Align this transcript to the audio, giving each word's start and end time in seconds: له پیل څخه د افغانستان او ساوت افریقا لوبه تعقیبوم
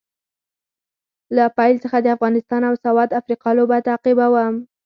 له 1.35 1.45
پیل 1.57 1.75
څخه 1.83 1.97
د 2.01 2.07
افغانستان 2.15 2.61
او 2.69 2.73
ساوت 2.83 3.09
افریقا 3.19 3.49
لوبه 3.57 3.77
تعقیبوم 3.87 4.53